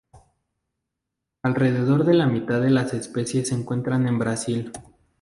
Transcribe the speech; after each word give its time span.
Alrededor 1.43 2.05
de 2.05 2.15
la 2.15 2.25
mitad 2.25 2.59
de 2.59 2.71
las 2.71 2.91
especies 2.95 3.49
se 3.49 3.53
encuentran 3.53 4.07
en 4.07 4.17
Brasil. 4.17 4.71